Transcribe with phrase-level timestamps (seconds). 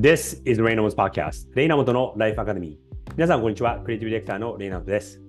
[0.00, 1.48] This is Reynolds Podcast.
[1.56, 3.80] レイナモトのライフアカデミー皆さんこんにちは。
[3.80, 5.20] クリエイティブディレクターのレイナモトです。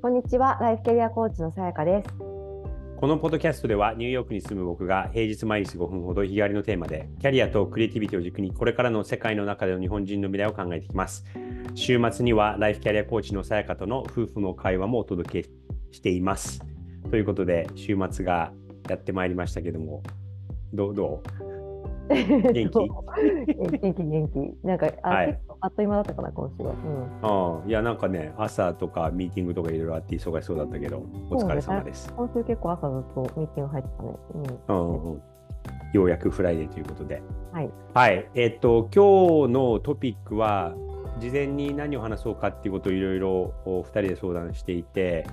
[0.00, 0.56] こんにちは。
[0.58, 2.08] ライフキャリアコーチのさやかです。
[2.16, 11.26] このポッドキャストではニューヨークに住む僕が平日毎日5分ほど日替わりのテーマでキャリアとクリエイティビティを軸にこれからの世界の中での日本人の未来を考えていきます。
[11.74, 15.48] 週末にはライフキャリアコーチのさやかとの夫婦の会話もお届け
[15.90, 16.62] しています。
[17.10, 18.54] ということで週末が
[18.88, 20.02] やってまいりましたけども
[20.72, 21.45] どうどう？
[22.08, 22.78] 元気？
[23.80, 24.66] 元気元気。
[24.66, 26.72] なんかあ,、はい、あっという間だったかな今週は。
[26.72, 30.98] うん、あいやなんかね朝とかミーティングとかいろいろあって忙しそうだったけど
[31.30, 32.08] お疲れ様です。
[32.08, 34.58] ね、今週結構朝ずっとミーティング入ってたね。
[34.68, 35.22] うん、うんうん
[35.92, 37.22] ようやく Friday ということで。
[37.52, 37.70] はい。
[37.94, 38.28] はい。
[38.34, 40.74] えっ、と、今日のトピックは、
[41.18, 45.26] 事前に何を話そうかっていうことをいろいろ2人で相談していて、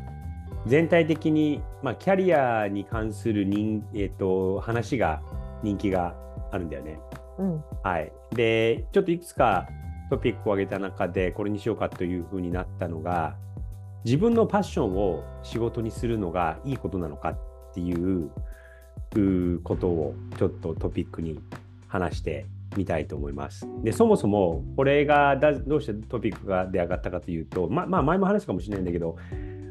[0.66, 5.22] 全体的に、まあ、キャリアに関する人、えっ、と、話が
[5.62, 6.16] 人気が
[6.54, 7.00] あるんだよね。
[7.40, 9.68] うん、はい、でちょっといくつか
[10.12, 13.36] トピックを挙げた中でこれにしようかというふうになったのが
[14.06, 17.38] 自分のパッションを仕事にするのがいいことなのかっ
[17.74, 18.30] ていう
[19.64, 21.40] ことをちょっとトピックに
[21.88, 22.46] 話して
[22.78, 23.68] みたいと思います。
[23.84, 29.16] でそもそもこれがどうしてトピックがで上がったかというと、ままあ、前も話したかもしれないんだけど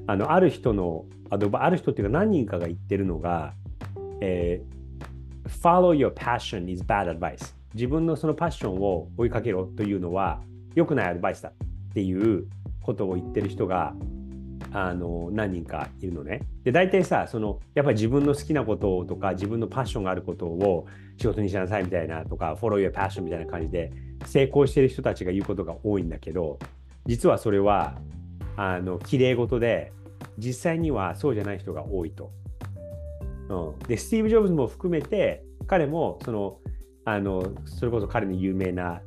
[0.09, 3.55] あのある人のあある人っていうか何人かが言ってるのが、
[4.21, 4.82] えー
[5.47, 10.41] follow your passion is bad advice 自分のそのパッションを追いかけろというのは
[10.75, 11.53] 良くないアドバイスだっ
[11.95, 12.47] ていう
[12.83, 13.95] ことを言ってる人が
[14.73, 16.43] あの何人かいるのね。
[16.65, 20.87] で大体さそのやっぱり自分の好きなこととか自分のパッションがあることを
[21.19, 23.93] 仕事にしなさいみたいなとか follow your passion みたいな感じで
[24.25, 26.59] 成功してる人たちが言うことが多いんだけど
[27.07, 27.99] 実はそれは
[28.57, 29.93] あの綺麗事で
[30.39, 32.31] 実際にはそうじゃない人が多いと。
[33.53, 36.59] うん、でスティーブ・ジョブズも含めて彼もその
[37.05, 39.01] あのそれこそ彼の有名な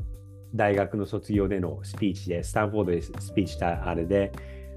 [0.53, 4.31] 大学の卒業でのスピーチでスタンフォードでスピーチしたあれで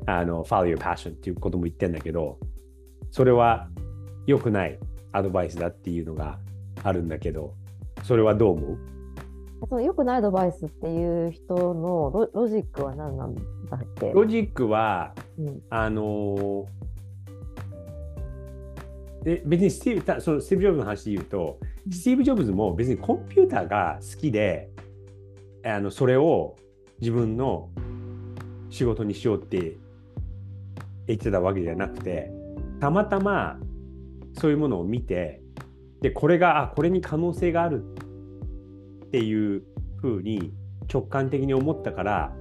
[0.06, 2.38] あの Follow your passion っていうことも言ってんだけど
[3.10, 3.68] それは
[4.26, 4.78] 良くない
[5.12, 6.38] アドバイスだっていうのが
[6.84, 7.54] あるんだけど
[8.04, 8.78] それはどう思う？
[9.68, 13.40] その良くないアドバイスっていう人のロジックは何なんだ
[13.76, 14.12] っけ？
[14.12, 16.66] ロジックは、うん、あの
[19.28, 24.70] で別にスティーブそのスティーブ・ジョブズの話で言うと、スティーブ・ジョブズも別にコンピューターが好きで
[25.62, 26.56] あのそれを
[26.98, 27.68] 自分の
[28.70, 29.76] 仕事にしようって
[31.06, 32.30] 言ってたわけじゃなくて
[32.80, 33.58] たまたま
[34.40, 35.42] そういうものを見て
[36.00, 37.84] でこれがあこれに可能性がある
[39.04, 39.62] っていう
[39.98, 40.54] ふうに
[40.90, 42.32] 直感的に思ったから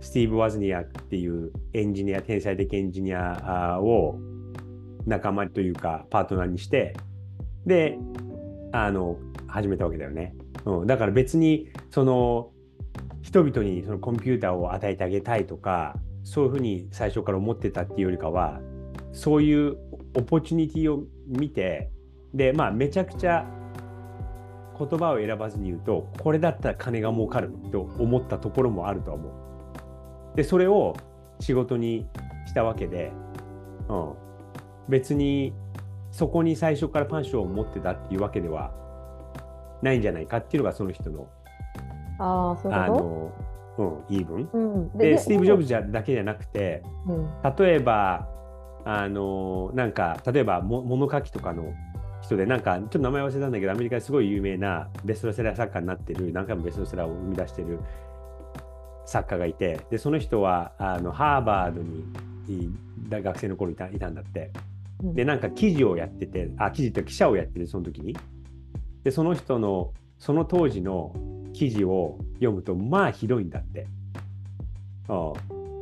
[0.00, 4.18] スティーブ・ワズニアっていうエンジニア天才的エンジニアを
[5.06, 6.96] 仲間というかパートナーにして
[7.64, 7.98] で
[8.72, 10.34] あの始めたわけだよね、
[10.64, 12.50] うん、だから別にその
[13.22, 18.60] 人々にそのコンピューターを与えてあげたいとかそういうふうに最初から思ってたっていうよりかは
[19.12, 19.76] そういう
[20.14, 21.90] オポチュニティを見て
[22.34, 23.46] でまあめちゃくちゃ
[24.78, 30.36] 言葉を選ばずに言うとこれだったら金が儲かると思ったところもあると思う。
[30.36, 30.94] でそれを
[31.40, 32.06] 仕事に
[32.46, 33.10] したわけで、
[33.88, 34.14] うん、
[34.88, 35.52] 別に
[36.12, 38.72] そこに最初からパンションを持ってたっていうわけでは
[39.82, 41.28] ないんじゃないかっていうのがその人の
[42.18, 43.32] あそうあの、
[43.78, 44.48] うん、言い分。
[44.52, 48.28] うん、ででスティーブ・ジョブズだけじゃなくて、うん、例えば
[48.84, 51.74] あのなんか例えばも物書きとかの
[52.22, 57.80] 人でなんかちょっと名前忘れたんだけどアメリカですごい有名なベストセラー作家になってる何回もベストセラーを生み出してる
[59.04, 62.04] 作家がいてでその人はあのハーバードに
[63.10, 64.50] 学生の頃いたいたんだって。
[65.00, 68.16] でなんか記事をやっててあ記事って記者をやってるその時に。
[69.04, 71.14] でその人のその当時の
[71.52, 73.86] 記事を読むとまあひどいんだって。
[75.08, 75.32] あ。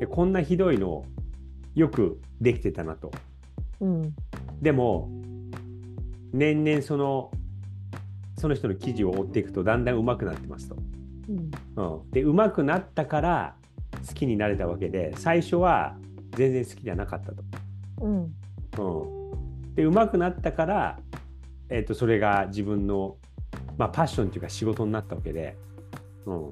[0.00, 1.04] でこんなひどいの
[1.74, 3.10] よくできてたなと、
[3.80, 4.14] うん、
[4.60, 5.08] でも
[6.32, 7.30] 年々その
[8.36, 10.76] その人の記事を追っていくとだんだん上手くなってますと、
[11.28, 11.50] うん。
[11.76, 13.54] うん、で上手くなったから
[14.06, 15.96] 好きになれたわけで最初は
[16.32, 17.42] 全然好きじゃなかったと、
[18.02, 18.34] うん
[18.78, 20.98] うん、で上手くなったから、
[21.68, 23.16] えーと、それが自分の、
[23.78, 25.56] まあ、パッションというか仕事になったわけで、
[26.26, 26.50] うん、っ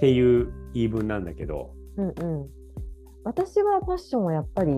[0.00, 2.10] ていう言い分なんだけど、うんう
[2.44, 2.48] ん、
[3.24, 4.72] 私はパッションはやっぱり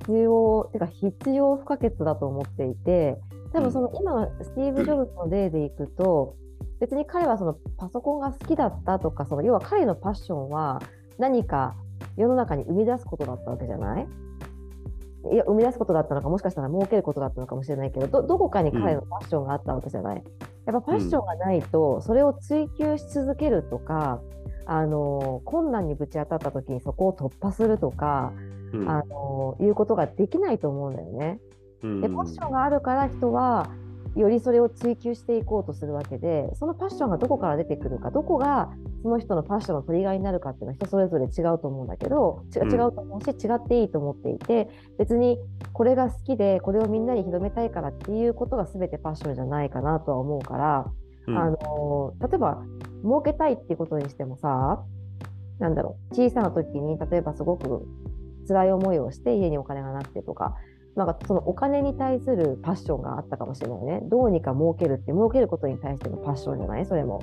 [0.00, 3.18] 必要てか必要不可欠だと思っていて
[3.52, 6.36] 多分その今のスティーブ・ジョブズの例でいくと、
[6.80, 10.80] 別に彼はそのパソコンが好きだったとかその要は彼のパッションは
[11.18, 11.74] 何か
[12.16, 14.06] 世の中に生み出すことだったわけじゃない？
[15.30, 20.22] いや生み出すことだったのかもしかしたら儲けることだったのかもしれないけどどどこかに彼のファッションがあったわけじゃない。
[20.66, 24.20] やっぱファッションがないとそれを追求し続けるとか、
[24.66, 28.32] あの困難にぶち当たった時にそこを突破するとか、
[28.72, 31.38] うん、あのいうことができないと思うんだよね。
[31.82, 33.68] でファッションがあるから人は
[34.16, 38.70] よりそれを追求していこうとするわけでそのパッションがどこから出てくるかどこが
[39.02, 44.68] その人のパッションのトリガーになるかっていうのは人それぞれ違うと思うんだけど違うと思うし、違っていいと思っていて
[44.98, 45.38] 別に
[45.72, 50.92] これが好きでこれをみんなに広めたいからっていうことが全てパッションじゃないかなとは思うから、
[51.26, 52.62] うん、あの例えば
[53.02, 54.84] 儲けたいっていうことにしてもさ
[55.58, 57.86] なんだろう小さな時に例えばすごく
[58.46, 60.56] 辛い思いをして家にお金がなくてとか
[60.94, 64.00] なんかそのお金に対するパッションがあったかもしれないね。
[64.04, 66.86] どうにか儲けるって儲けることに対してのパッションじゃない？
[66.86, 67.22] それも。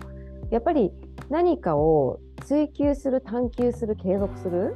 [0.49, 0.91] やっぱり
[1.29, 4.75] 何かを追求する探求する継続する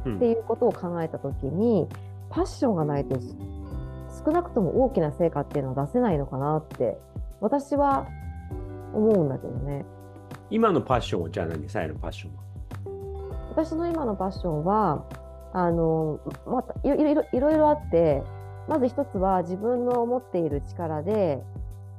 [0.00, 1.88] っていうことを考えた時に、うん、
[2.30, 3.16] パッションがないと
[4.24, 6.98] 少なくとも大きな成果っていうのは出せないのかなって
[7.40, 8.08] 私は
[8.92, 9.84] 思うんだけどね。
[10.50, 11.68] 今のパッションはじゃあ何？
[11.68, 12.42] さえのパッションは？
[13.50, 15.04] 私の今のパッションは
[15.52, 18.22] あの、またいろいろいろいろあって、
[18.68, 21.42] まず一つは自分の持っている力で、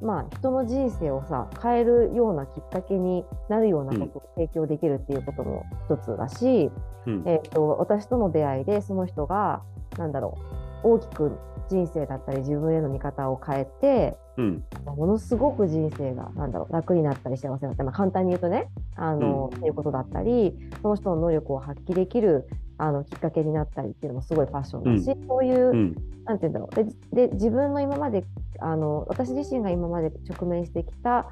[0.01, 6.69] まあ、人の人生をさ変えるようなきっかけになるようなことを提供できるっていうことも一つだし、
[7.05, 9.61] うん、えーと、私との出会いでその人が
[9.97, 10.37] なんだろ
[10.83, 11.37] う大きく
[11.69, 18.67] 人生だったり自分への見方を変えて、うん、ものすごく人生がなんだろう楽になったり幸せになったり、まあ、簡単に言うとね
[18.97, 22.49] あの、うん、っていうことだったりその人の能力を発揮できる
[22.83, 25.95] あのきっかけになったりっていうのもすごいパッションだし、うん、そういう、うん、
[26.25, 26.75] なんて言うんだろう。
[27.13, 28.25] でで自分の今まで
[28.59, 31.27] あの私自身が今まで直面してきた、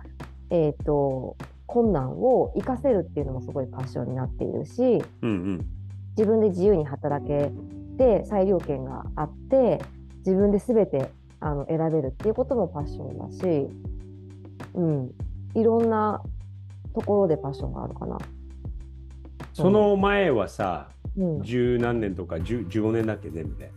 [0.49, 5.65] えーと、困難を生かせるっていうのもすごいパッションになっているし、うんうん、
[6.17, 7.51] 自分で自由に働け
[7.97, 9.81] て裁量権があって
[10.19, 11.11] 自分で全て
[11.41, 13.67] あの選べるっていうこともパッションだし、
[14.73, 15.11] うん、
[15.53, 16.23] いろんな
[16.95, 18.17] ところでパッションがあるかな。
[19.53, 23.71] その前はさ、十、うん、何年とか15年だっけ全部で。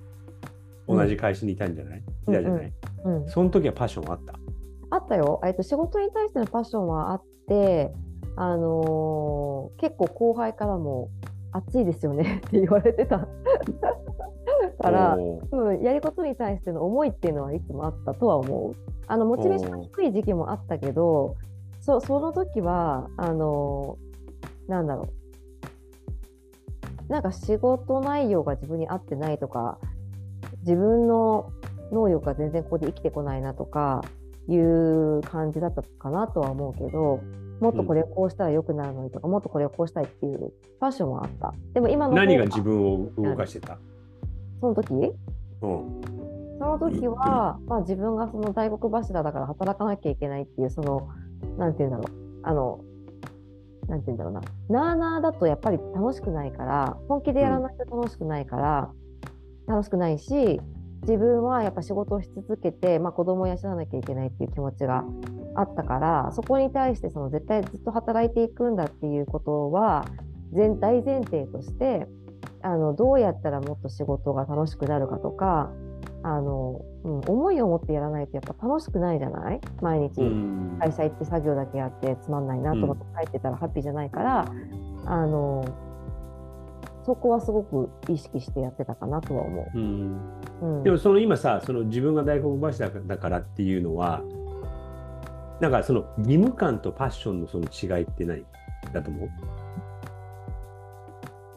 [0.86, 2.72] 同じ会社にいたんじゃない、うん、いたじゃない、
[3.04, 3.22] うん。
[3.22, 4.34] うん、その時はパッションあった？
[4.90, 7.92] あったよ、えっと、仕事に対してのパッションはあって
[8.36, 11.08] あのー、結構後輩からも
[11.52, 13.26] 暑いですよね って言われてた。
[14.80, 18.74] から、うん、やることに対しての思いっていうのはいつもあったとは思う。
[19.06, 21.36] あのモチベーションが低い時期もあったけど
[21.80, 23.98] そその時はあの
[24.66, 25.23] なんだろう
[27.08, 29.78] なんか仕事内容が自分に合ってないとか
[30.60, 31.52] 自分の
[31.92, 34.02] 能力が全然ここで生きてこないなとか
[34.48, 37.20] いう感じだったかなとは思うけど
[37.60, 41.54] もっとこれをこうしたらよくなるのにとか、うん、もっとこれをこうしたいっていうファッションはあった。
[41.72, 43.78] でも今の何が自分を動かしてた？
[44.60, 45.12] その時、うん、
[45.62, 51.08] その時は、まあ、自分がその大黒柱だから働かなきゃいけないっていうその
[51.56, 52.40] なんて言うんだろう。
[52.42, 52.80] あの
[53.88, 54.40] なんて言うんだろうな。
[54.68, 58.90] なあなあだとやっぱり楽しくないから本気でやらないと楽しくないから、
[59.66, 60.60] うん、楽しくないし
[61.02, 65.04] 自分はやっぱ仕事をし続けて、まあ、子供を養わなきゃいけないっていう気持ちが
[65.54, 70.06] あったからそこに対してその絶対ずっと働いていくんだっていうことは
[70.52, 72.06] 全大前提として
[72.62, 75.70] あのどうやったらもっと仕事が楽しくなるかとか
[76.26, 79.60] あの、うん、思いを持ってやらないとやっぱ楽しくないじゃない？
[79.82, 80.22] 毎日
[80.80, 85.66] 会社行って作業だけやってつまんないなと思って帰ってたらハッピーじゃないから、うん、あの
[87.04, 89.78] そこはすごく意識してやってたかなとは思う。
[89.78, 90.18] うん。
[90.62, 94.22] うん、でもその今さその自分が大黒柱だからっていうのは
[95.60, 98.46] なんかその義務感とパッションのその違いって何
[98.94, 99.28] だと思う？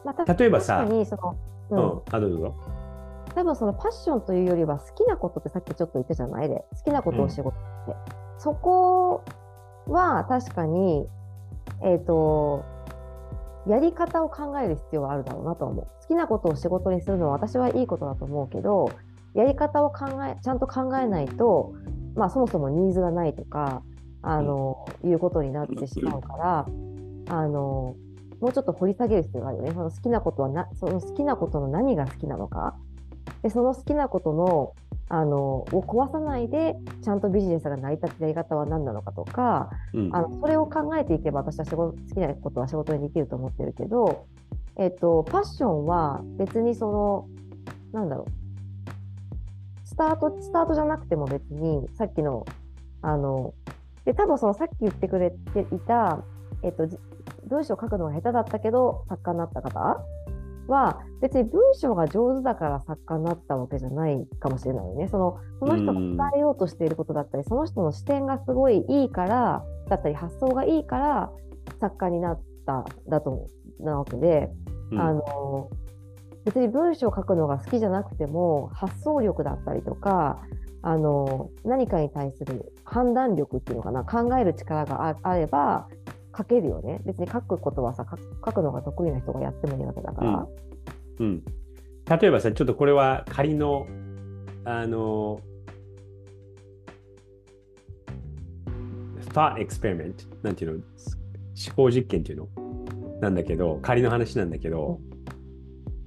[0.04, 1.06] まあ、例えばさ、うん、うん、
[2.10, 2.54] あどうぞ
[3.34, 6.48] 多分そのパッションというよりは好きなことってさっきちょっと言ったじゃない？
[6.48, 7.52] で好きなことを仕事っ
[7.86, 9.24] て、うん、そこ
[9.86, 11.06] は確かに
[11.82, 12.64] えっ、ー、と
[13.66, 18.90] やり方を考える必要はあるだろうなと思う好きなことを仕事にするのは私はいいことだと思うけど
[19.34, 21.74] やり方を考えちゃんと考えないと、
[22.16, 23.82] まあ、そもそもニーズがないとか
[24.22, 26.66] あの、うん、いうことになってしまうから
[27.28, 27.94] あの
[28.40, 29.72] もうちょっと掘り下げる必要があるよね。
[29.72, 32.76] その好きなことはな、その好きなことの何が好きなのか。
[33.42, 34.74] で、その好きなことの、
[35.08, 44.26] あの、を壊さないで、ちゃんとビジネスが成り立つやり方は何なのかとか、うん、あのそれを考えていけば、私は仕事好きなことは仕事にできると思ってるけど、
[44.76, 47.28] えっと、パッションは別にその、
[47.92, 52.44] なんだろう、スタート、スタートじゃなくても別に、さっきの、
[53.02, 53.54] あの、
[54.04, 56.22] で、多分そのさっき言ってくれていた、
[56.62, 56.88] えっと、
[57.48, 60.00] 文章を書くのが下手だったけど作家になった方
[60.68, 65.08] は別に文章が上手だから作家になったわけじゃないかもしれないよね。
[65.08, 71.30] そのその人が伝えようとしていることだったり、その人の視点がすごいいいからだったり発想がいいから
[71.80, 73.48] 作家になっただと
[73.80, 74.50] なわけで、
[74.92, 75.70] うん、あの
[76.44, 80.40] 別に文章を書くのが好きじゃなくても発想力だったりとか
[80.82, 85.88] あの何かに対する判断力っていうのかな考える力があれば
[86.36, 87.00] 書けるよね。
[87.04, 88.06] 別に書くことはさ
[88.44, 90.46] 書くのが得意な人がやってもいいわけだから。
[91.20, 91.42] うん、うん、
[92.20, 93.86] 例えばさちょっとこれは仮の
[94.64, 95.40] あの
[99.32, 100.82] thought experiment なんていうの？
[101.66, 102.48] 思考実験っていうの？
[103.20, 105.00] なんだけど仮の話なんだけど、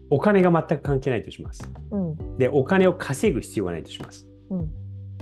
[0.10, 1.70] お金が全く関係ないとします。
[1.92, 4.28] うん、でお金を稼ぐ必要がないとします。
[4.50, 4.72] うん、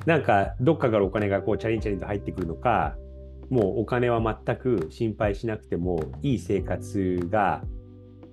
[0.05, 2.95] なんかどっかからお金がこうチャリンチャリンと入ってくるのか
[3.49, 7.63] もうお金は全く心配しなくてもいい生活が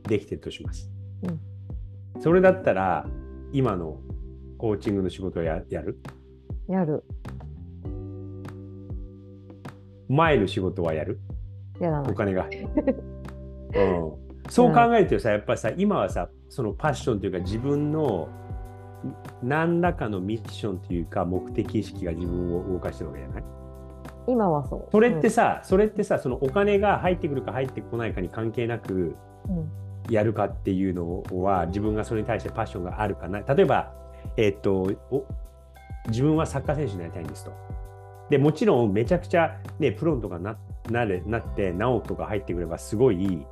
[0.04, 0.90] できてるとします。
[1.22, 3.06] うん、それだったら
[3.52, 4.00] 今の
[4.58, 5.98] コーチングの仕事をややる？
[6.68, 7.02] やる。
[10.08, 11.18] 前の仕事はやる？
[11.80, 12.02] や。
[12.02, 12.46] お金が。
[13.74, 14.12] うん、
[14.48, 18.28] そう考えるとさやっぱさ今はさそのパッションというか自分の
[19.42, 23.44] 何らかのミッションというか目的意識が自分を動かしてるわけじゃない？
[24.26, 24.88] 今はそう。
[24.90, 29.16] それってさ、うん、それってさ、そのお金が入ってくるか入ってこないかに関係なく
[30.10, 33.40] やるかっていうのは、自分がそれに対してパッションがあるかな。
[33.40, 33.92] 例えば、
[34.36, 34.92] えー、っと
[36.08, 37.52] 自分はサッカー選手になりたいんですと。
[38.30, 40.56] でもちろんめちゃくちゃ、ね、プロとかな
[40.90, 43.46] なれなって何億とか入ってくればすごい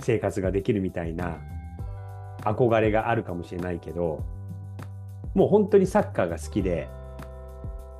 [0.00, 1.38] 生活ができるみたいな
[2.42, 4.24] 憧れがあるかもしれないけど
[5.34, 6.88] もう本当にサッカーが好きで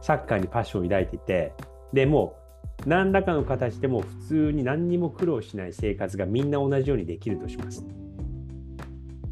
[0.01, 1.53] サッカーにパッションを抱いていて
[1.93, 2.37] でも
[2.87, 7.85] 何らかの形でも普通に何にも苦労しない生活がみんな同じようにできるとします。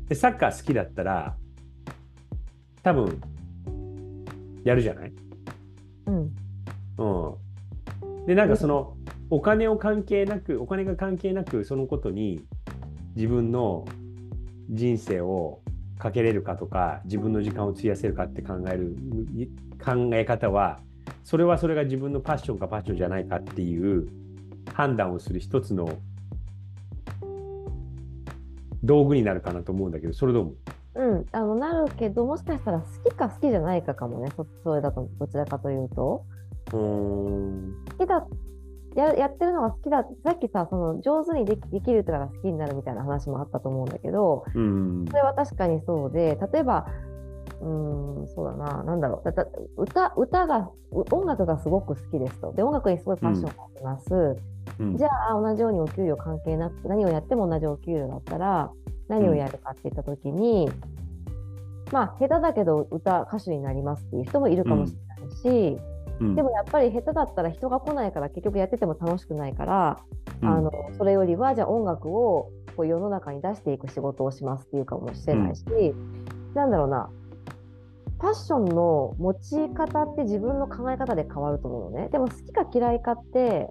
[0.08, 1.36] でサッカー好きだったら
[2.82, 3.20] 多分
[4.64, 5.12] やるじゃない？
[6.06, 6.32] うん。
[6.98, 7.04] う
[8.24, 8.26] ん。
[8.26, 8.96] でなんかその
[9.30, 12.42] お金を関係なくお金が関係なくそのことに
[13.14, 13.86] 自分の
[14.70, 15.60] 人生を
[15.98, 18.96] かけれるかとか自分の時間を費やせるかって考える
[19.84, 20.80] 考え方は
[21.28, 24.08] それはそれが自分のパッションかパッションじゃないかっていう
[24.72, 25.86] 判断をする一つの
[28.82, 30.56] 道具になるかなと思うんだけどそれどう思う？
[30.94, 34.32] うん、あのなるけどもしかしたら好きか好きじゃないかかもね。
[34.38, 36.24] そそれだとどちらかというと。
[36.72, 37.74] うん。
[37.98, 38.26] 好きだ
[38.96, 40.06] ややってるのが好きだ。
[40.24, 46.86] さっきさその上手にできできるから好きになるみたいな話もあったと思うんだけど、うん、それは確かにそうで例えば
[47.60, 48.82] うんそうだな。
[48.84, 49.32] なんだろう。
[49.32, 49.46] だ
[49.76, 52.52] 歌歌が音楽がすごく好きですと。
[52.52, 54.36] で音楽にすごいパッションがあります、
[54.78, 58.70] うん、じゃあ同じようにお給料関係なく何をやっても同じお給料だったら
[59.08, 65.78] 何をやるかっていった時に、うん、まあ下手だけど歌歌手になりますっていう人もいるかもしれないし、
[66.20, 69.98] うん、でもやっぱり下手だったら人が来ないから結局やってても楽しくないから、
[70.42, 75.64] あのそれよりはじゃあ音楽をこう世の中に出していく仕事をしますっていうかもしれないし、
[76.54, 77.10] なんだろうな
[78.18, 82.08] パッションの持ち方って自分の考え方で変わると思うのね。
[82.10, 83.68] でも好きか嫌いかって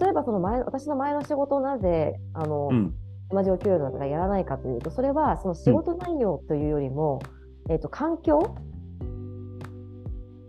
[0.00, 2.94] 例えばその前私の前の仕事をなぜあの、うん、
[3.30, 7.22] 同じお給料だからやらないかというとそれはその仕事内容というよりも、
[7.66, 8.56] うん、えーと、環境、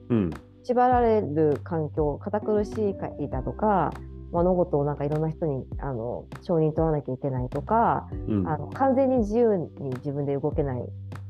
[0.10, 0.32] うん、
[0.64, 3.92] 縛られる環境堅苦しいだとか
[4.32, 10.82] 物事をなんかいろんな人にあの承認取らなきゃいけないとか、うん、あの完全に自由に自分で動けない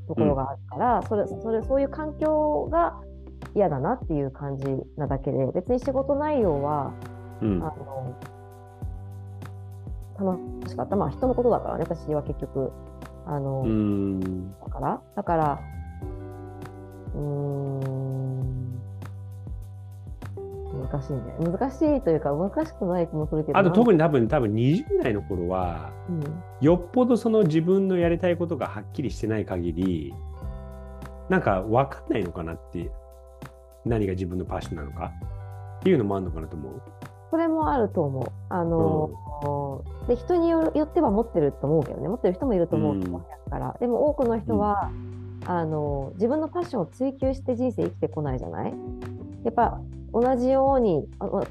[0.08, 3.02] ところがあるから、うん、それそれそういう環境が
[3.56, 4.66] 嫌だなっていう感じ
[4.98, 6.94] なだけで別に仕事内容は、
[7.42, 8.16] うん、あの
[10.20, 10.96] 楽しかった。
[10.96, 12.72] まあ人のことだからね、私は結局。
[13.26, 13.64] あの、
[14.66, 15.60] だから、だから、
[17.16, 17.80] うん、
[20.92, 21.22] 難しいね。
[21.40, 23.58] 難しいというか、難しくない気もするけど。
[23.58, 26.24] あと特に多分、多分20代の頃は、うん、
[26.62, 30.14] よっぽどその自分のやりたいことがはっきりしてない限り、
[31.30, 32.92] なんか分かんないのかなって、
[33.86, 35.12] 何が自分のパッションなのか
[35.80, 36.82] っていうのもあるのかなと思う。
[37.32, 38.26] それもあると思う。
[38.50, 44.92] あの、うん、で人によっては持ってると思うけどね持ってる人もいると思うから、うん、でも多くの人は、
[45.42, 48.74] うん、あの自分のパッションを追求して人生生きてこないじゃない？
[49.44, 49.82] やっぱ
[50.14, 51.50] 同じように同じ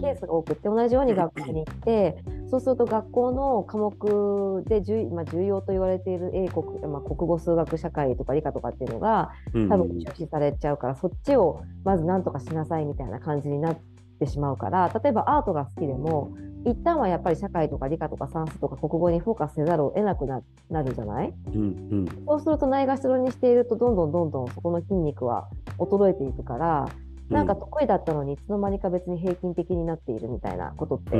[0.00, 9.30] ケースが多くって同じように学校に行って、そうすると学校の科目で重,、まあ、重要と言われている英国、まあ、国語数学社会とか理科とかっていうのが
[9.68, 13.78] 多分中止されちゃうから、そっちをまず何とかしなさいみたいな感じになっ
[14.20, 16.32] てしまうから例えばアートが好きでも
[16.64, 21.32] 一旦はやっぱり社会とか理科とか算数とか国語にフォーカスせざるを得なくななるじゃない？
[21.46, 22.06] うんうん。
[22.26, 26.88] そうするとないがしろにしているとどんどんどんどんそこの筋肉は衰えていくから
[27.30, 31.16] なんか得意だったのにいつの間にか別に平均的になっているみたいなことって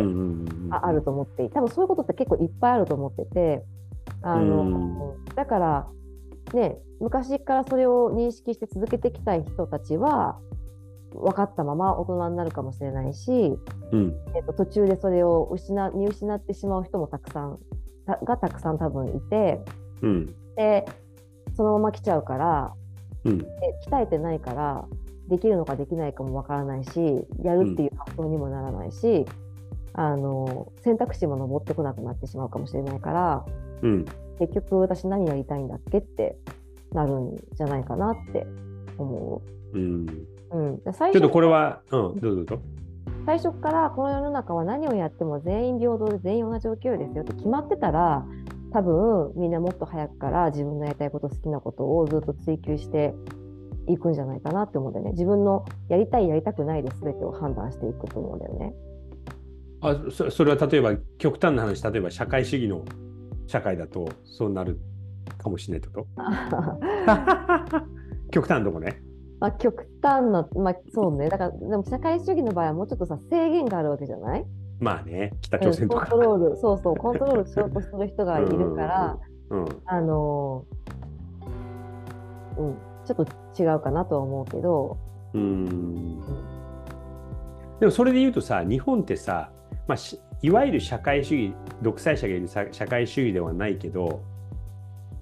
[0.70, 3.62] ああると思って多分そういうことって結構いっぱいあると思ってて
[4.22, 5.88] あの、だから
[6.54, 10.38] ね昔からそれを認識して続けてきたい人たちは
[11.12, 13.56] 分かったまま大人になるかもしれないし、
[13.92, 14.14] うん。
[14.34, 17.58] えっと、途中でそれを失見失ってしまう人もたくさん
[18.06, 19.60] たがたくさん多分いて
[20.02, 20.34] うん。
[20.56, 20.84] で
[21.56, 22.72] そのまま来ちゃうから
[23.24, 23.38] うん。
[23.38, 23.46] で
[23.86, 24.84] 鍛えてないから
[25.28, 26.90] できるのかできないかもわからないし
[27.42, 29.26] やるっていう発想にもならないし、
[29.92, 33.44] あの選択肢も上ってこなくなってしまうかもしれないから
[33.82, 34.04] うん
[34.38, 36.36] 結局私何やりたいんだっけって
[36.92, 38.46] なるんじゃないかなって
[38.96, 39.42] 思
[39.74, 40.06] うん
[40.52, 40.58] う。
[40.58, 42.58] うん、で最ちょっと初これは、うん、どうぞどうぞ。
[43.26, 48.24] 最初からこの世の中は何をやっても全員平等で全員同じお給料ですよって決まってたら
[48.72, 53.14] 多分みんなもっと早くから自分のやりたいこと好きなことをずっと追求して
[53.88, 58.74] いくんじゃないかなって思うんだよね自分のやりたいやりたくないで全てを判断していくと思うんだよね。
[59.80, 62.84] あそそれは例えば極端な話、例えば社会主義の
[63.46, 64.80] 社会だとそうなる
[65.38, 66.18] かもしれないってこと？
[68.30, 69.00] 極端なとこね。
[69.40, 74.44] まあ極端な、まあ、そうねだからでも社会主義の場合はもうちょっとさ制限があるわけじゃない？
[74.80, 76.06] まあね、北うん朝鮮とか。
[76.06, 79.18] コントロールそうそうコントロールしようとする人がいるから。
[79.50, 80.64] うんあの
[82.58, 82.74] うん、
[83.14, 84.96] ちょっと違うかなとは思うけど、
[85.34, 86.20] うん。
[87.80, 89.50] でもそれで言うとさ、日本ってさ、
[89.86, 94.22] まあ、しいわゆる社会主義、独裁者がいるさ社会主義ではないけど、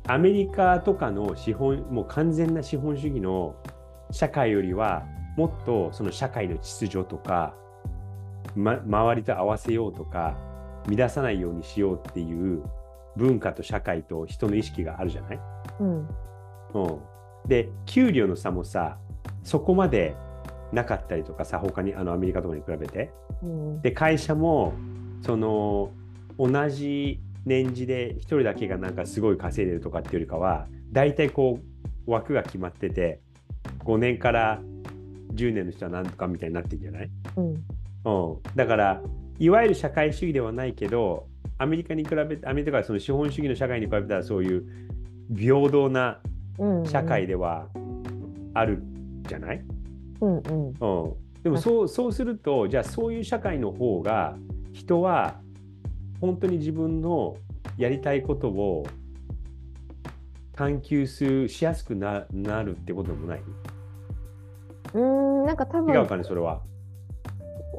[0.07, 3.57] アメリカとかの資本、もう完全な資本主義の
[4.11, 5.05] 社会よりは、
[5.37, 7.55] もっとその社会の秩序とか、
[8.55, 10.37] ま、周りと合わせようとか、
[10.89, 12.63] 乱さないようにしようっていう
[13.17, 15.41] 文化と社会と人の意識があるじゃない？
[15.81, 16.07] うん、うん、
[17.47, 18.99] で給料の差もさ
[19.45, 20.17] そこまで
[20.73, 23.11] なかったりとかさ他にあのアメリカとかに比べて。
[23.43, 24.73] うん、で会社も
[25.23, 25.91] その
[26.39, 31.61] 同じ年次で1人だけがなんかすごい稼いでるとかっていうよりかは大体こ
[32.07, 33.21] う枠が決まってて
[33.85, 34.61] 5年から
[35.35, 39.03] 10年の人はなんとかみたいになってんじゃない、うん、うん、だから
[39.39, 41.27] いわゆる社会主義ではないけど
[41.59, 44.65] アメリカに比べてアメリカがその資本主義の社会に比べたらそういう
[45.37, 46.21] 平等な
[46.59, 47.69] うん、社会では
[48.55, 48.83] ある
[49.29, 49.65] じゃない、
[50.21, 50.75] うん、うん、うん、
[51.43, 54.37] でもそうそうするとじゃあそういう社会の方が
[54.73, 55.41] 人は
[56.21, 57.37] 本当に自分の
[57.77, 58.87] やりたいことを
[60.55, 63.43] 探求するしやすくななるってことでもない？
[64.95, 66.63] うん、なんか多分、違うかねそれは。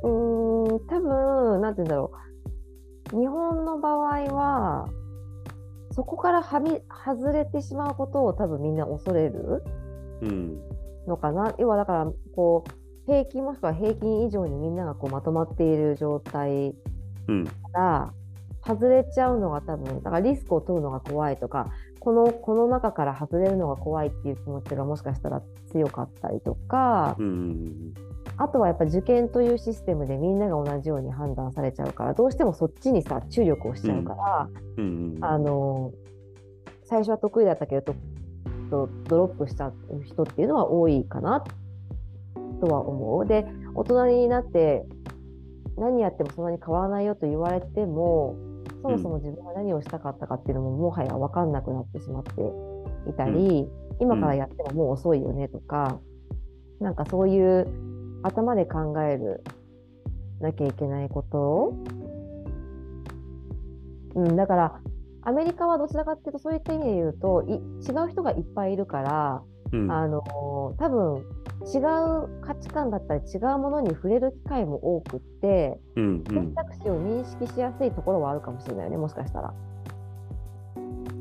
[0.03, 2.11] うーん、多分、なんて言うんだろ
[3.13, 3.19] う。
[3.19, 4.87] 日本の場合は、
[5.97, 9.63] そこからはみ外れてしまうことを多分みんな恐れる
[10.21, 10.62] うん
[11.07, 11.55] のかな？
[11.57, 16.75] 要はだから、こう、平均もしくは平均以上にみんながこうまとまっている状態
[17.27, 17.45] うん。
[17.45, 18.13] から
[18.63, 27.93] 外れちゃうのが多分だからリスクを取るのが怖いとかこのこの中から外れるのが怖いっていう気持ちがもしかしたら強かったりとか、うん
[28.38, 35.91] あとはやっぱ受験というシステムでみんなが同じように判断されちゃうからどうしてもそっちにさ注力をしちゃうから、うんあの
[36.89, 37.93] 最初は得意だったけど
[38.69, 39.73] とドロップした
[40.06, 41.43] 人っていうのは多いかな
[42.62, 43.26] とは思う。
[43.26, 43.45] で
[43.76, 44.86] 大人になって
[45.78, 48.38] 何やってもそんなに変わらないよと言われても
[48.82, 52.32] そもそも自分が何をしたかったかっていうのももはや分かんなくなってしまって
[53.10, 53.67] いたり、
[54.00, 56.00] 今からやってももう遅いよねとか、
[56.80, 57.67] なんかそういう
[58.23, 59.43] 頭で考える
[60.39, 61.73] なきゃいけないこと
[64.15, 64.80] うん、だから
[65.21, 70.21] アメリカはどちらかっていうとそういった意味で言うとい違う人がいっぱいいるから、うんあの
[70.77, 71.25] 多分
[71.65, 79.53] 違う価値観だったり違うものに触れる機会も多くってうんうん選択肢を認識しやすいところはあるかもしれないよねもしかしたら。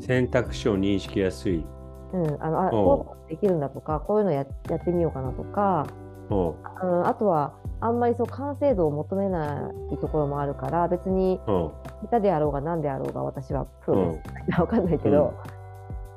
[0.01, 1.65] 選択肢を認識しやすい。
[2.13, 6.35] うん、あのあこうできるんだとかこういうのややってみようかなとか、おう
[6.83, 11.73] うん、あとはあんまりそう完成度を求めないところもあるから別に下
[12.13, 14.35] 手であろうが何であろうが私はプロです。
[14.49, 15.35] いや わかんないけど、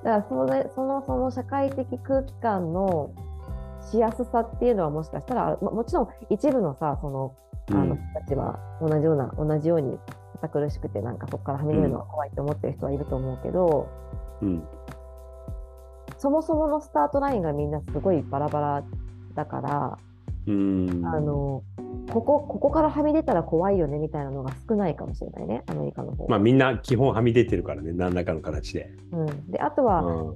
[0.03, 3.11] だからそれそのその社会的空気感の
[3.81, 7.33] しやすさっていうのはもしかしたらあるももちろん一部のさその
[7.71, 9.99] あの人たちは同じような同じように
[10.41, 13.89] 堅苦しくてなんかそこからはみ出るのが怖いと思ってる人はいると思うけど、
[14.41, 14.63] うん。
[16.17, 18.83] そもそものスタートラインがみんなすごいバラバラ
[19.35, 19.97] だから、
[20.47, 21.01] うん。
[21.05, 21.63] あの
[22.11, 26.27] ここここからはみ出たら怖いよねみたいなのが少ないかもしれないねアメリカの方。
[26.27, 28.91] まあみんな基本はみ出てるからね何らかの形で。
[29.11, 30.35] うん、であとうは、ん。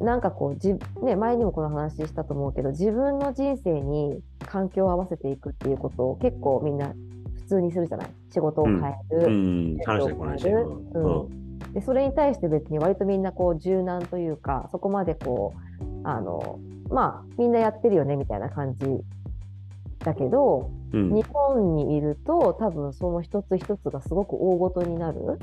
[0.00, 6.92] なんかこうじ、ね、前にもこの話したと思うけど自分の人生に環境を合わせていくっていうことを結構みんな
[7.34, 8.10] 普通にするじゃない？
[8.30, 10.48] 仕事を変える、うん、話してこないし。
[10.48, 10.56] う
[10.94, 11.28] うん。
[11.28, 11.42] ん。
[11.72, 16.58] でそれに対して別に割とみんなこう柔軟というかそこまでこうあの
[16.90, 18.86] まあみんなやってるよねみたいな感じ
[20.00, 21.14] だけどうん。
[21.14, 25.38] 日本にいると多分その一つ一つがすごく大ごとになる。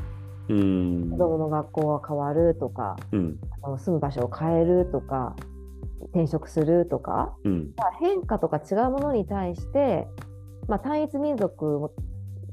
[0.50, 1.10] うん。
[1.12, 3.40] 子供の学校が変わるとかうん。
[3.62, 5.36] あの住む場所を変えるとか
[6.14, 7.72] 転職するとかうん。
[7.78, 10.08] まあ変化とか違うものに対して、
[10.68, 11.92] まあ、単一民族も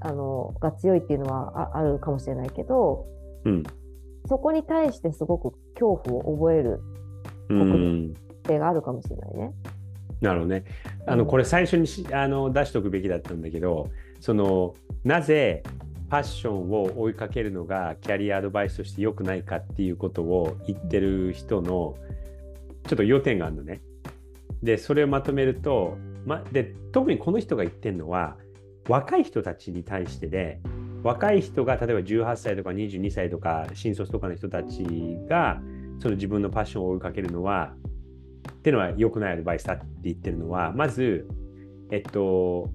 [0.00, 3.06] あのが強いっていうのはああるかもしれないけど
[3.44, 3.62] うん。
[4.28, 6.80] そこに対してすごく恐怖を覚える
[7.48, 8.14] うん
[8.46, 9.52] 性があるかもしれないね。
[10.20, 10.64] なるほどね。
[11.06, 15.62] あのうんこれ最初にしあの出しておくべきだったんだけどそのなぜ
[16.08, 21.96] パッションを追いかけるのがキャリアアドバイスとして良くないかっていうことを言ってる人の
[22.86, 23.80] ちょっと要点があるのね。
[24.62, 28.36] でそれをまとめると、ま、で特にこの人が言ってるのは
[28.88, 30.60] 若い人たちに対してで
[31.02, 34.84] 若い人が例えば18歳とか22歳とか新卒とかの人たち
[35.28, 35.60] が
[35.98, 37.74] その自分のパッションを追いかけるのは
[38.50, 41.26] っていうのは良くないアドバイスだって言ってるのはまず
[41.90, 42.70] えっと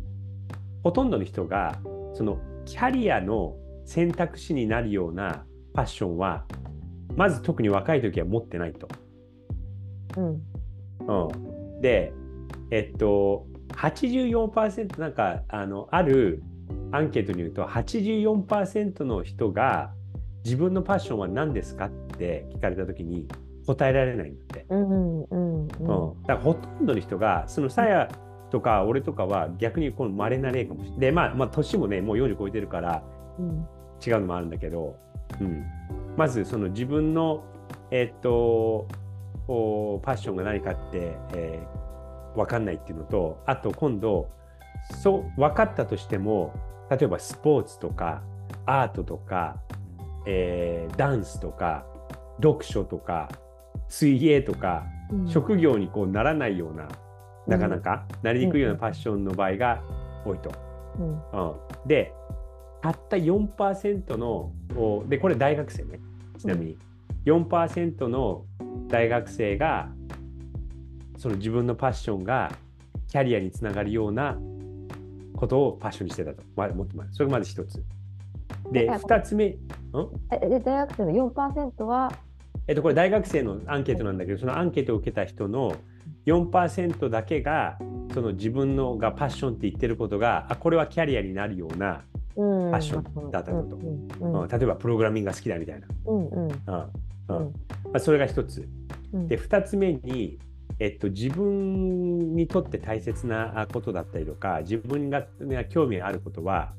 [0.83, 1.79] ほとんどの人が
[2.13, 3.55] そのキャリアの
[3.85, 6.45] 選択肢になるようなパッションは
[7.15, 8.87] まず特に若い時は持ってないと。
[10.17, 10.41] うん
[11.07, 12.13] うん、で
[12.69, 16.43] えっと84%なんかあのある
[16.91, 19.93] アンケートによると84%の人が
[20.43, 23.27] 自分のパッションは何ですかって聞かれた時に
[23.65, 24.65] 答えられないんだって。
[24.69, 28.09] うんうんうんうん、だからほとんどの人がそのさや
[28.49, 30.99] とか俺とかは逆にこの稀な例かもしれない。
[30.99, 33.03] でまあまあ年もねもう40超えてるから
[33.39, 33.67] うん
[34.05, 34.97] 違うのもあるんだけど、
[35.39, 35.65] うん、
[36.17, 37.43] まずその自分の
[37.91, 38.87] えっと
[39.47, 41.81] パッションが何かって、えー
[42.35, 44.29] 分かんないっていうのとあと今度
[45.01, 46.53] そう分かったとしても
[46.89, 48.23] 例えばスポーツとか
[48.65, 49.61] アートとか、
[50.25, 51.85] えーダンスとか
[52.41, 53.29] 読書とか
[53.87, 55.27] 水泳とかうん。
[55.27, 56.87] 職業にこうならないような、
[57.47, 59.83] なかなかなりにくいようなパッションの場合が
[60.25, 60.51] 多いと。
[60.97, 61.49] うん。
[61.49, 61.55] う
[61.85, 62.13] ん、で
[62.81, 65.99] たった4%のおでこれ大学生ね。
[66.37, 66.77] ちなみに、
[67.25, 68.45] 4%の
[68.87, 69.89] 大学生が
[71.17, 72.51] その自分のパッションが
[73.07, 74.37] キャリアにつながるような
[75.35, 77.07] ことをパッションにしてたと、まあ、もっと前。
[77.11, 77.83] それがまず一つ。
[78.71, 79.57] でだ2つ目、ん
[80.31, 82.11] えで大学生の4%は？
[82.67, 85.75] えっと、これ大学生のアンケートなんだけどそのアンケートを受けた人の
[86.25, 87.77] 4%だけが
[88.13, 92.03] その自分のがパッションって言ってることがあこれはキャリアになるような、
[92.35, 93.75] ファッションだったこと？
[93.75, 94.47] うん。
[94.47, 96.47] 例えばプログラミングが好きだみたいな、うんうん。
[96.47, 96.57] うん。
[96.67, 96.87] ま
[97.95, 98.67] あ、それが一つ。
[99.13, 99.27] うん。
[99.27, 100.39] で2つ目に、
[100.79, 106.73] えっと、自分にとって大切なことだったりとか自分がが興味があることは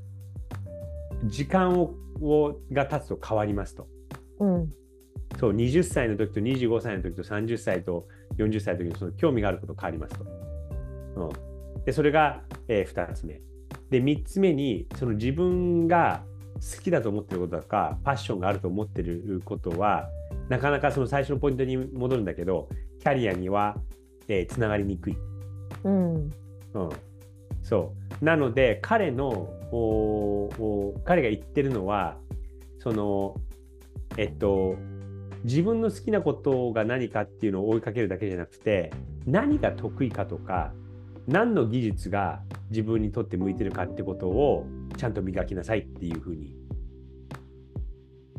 [1.24, 3.88] 時間ををが経つと変わりますと。
[4.40, 4.72] うん
[5.38, 8.06] そう20歳の時と25歳の時と30歳と
[8.36, 10.24] 40歳の時のその興味があること変わりますと。
[11.16, 13.40] うん、でそれが、え2つ目。
[13.90, 16.22] で3つ目にその自分が
[16.76, 20.08] 好きだと思ってることとかパッションがあると思ってることは
[20.48, 22.68] なかなかその最初のポイントに戻るんだけど
[23.00, 23.76] キャリアには、
[24.28, 25.16] えつながりにくい。
[25.84, 26.30] うんうん、
[27.62, 29.48] そうなので彼の
[31.04, 32.18] 彼が言ってるのは
[32.78, 33.36] その
[34.16, 34.76] えっと
[35.44, 38.92] 自分の好きなことが何かっていうのを追いかけるだけじゃなくて
[39.26, 40.72] 何が得意かとか
[41.26, 46.54] 何の技術が自分にとって向いてるかってことをちゃんと磨きなさいっていうふうに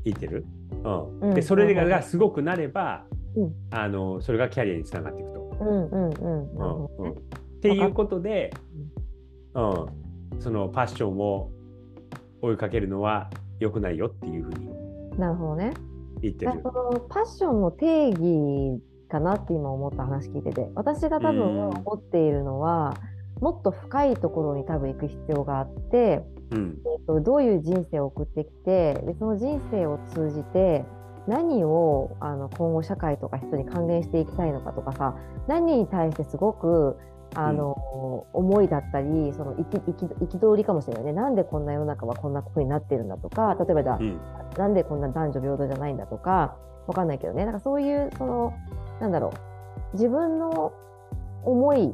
[0.04, 0.46] 言ってる？
[0.84, 1.20] うん。
[1.20, 1.34] うん。
[1.34, 3.54] でそれがすごくなれば、うん。
[3.72, 5.58] あのそれがキャリアにつながっていくと。
[5.62, 7.06] うんうんうんなるうん。
[7.06, 7.16] うんほどね
[7.58, 8.54] っていうことで、
[9.54, 9.88] うん、
[10.40, 11.50] そのパッションを
[12.42, 14.70] 追いかけるのは良くないよっていうふうに
[15.18, 15.74] なるほどね。
[16.22, 21.70] 言ってパッションの定義かなって今思った話聞いてて私が多分うん。
[21.70, 22.96] 思っているのは
[23.42, 26.78] もっと深いところに多分行く必要があって、うん。
[26.86, 30.86] えっとどういう人生を送ってきてでその人生を通じて
[31.28, 35.16] 何をあの今後社会とか人に還元していきたいのかとかさ
[35.48, 36.98] 何に対してすごく
[37.36, 41.14] あの、思いだったりその憤りかもしれないね。
[41.14, 44.20] なんでこんな世の中はこんなふうになってるんだとか例えばだ、うん。
[44.58, 46.56] なんでこんな男女平等じゃないんだとか
[46.88, 47.46] わかんないけどね。
[47.46, 48.54] なんかそういうその
[49.00, 49.34] なんだろ
[49.94, 49.96] う。
[49.96, 50.74] 自分の
[51.44, 51.94] 思い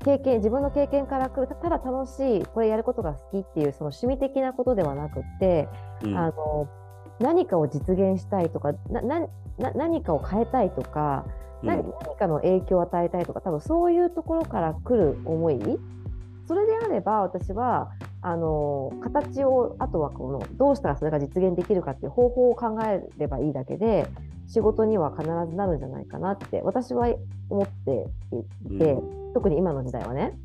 [0.00, 5.68] 経験自分の経験から来るただ楽しいこれやることが好きっていうその趣味的なことではなくって、
[6.02, 6.16] うん。
[6.16, 6.68] あの
[7.20, 9.20] 何かを実現したいとかなな
[9.58, 11.24] な何かを変えたいとか、
[11.62, 15.58] 何何かの影響を与えたいとか多分そういうところから来る思い
[16.46, 24.06] それであれば私はあの形をあとはこのどうしたらそれが実現できるかっていう方法を考えればいいだけで
[24.48, 27.08] 仕事には必ずなるんじゃないかなって私は
[27.48, 28.06] 思って
[28.68, 28.96] いて、
[29.34, 30.38] 特に今の時代はね。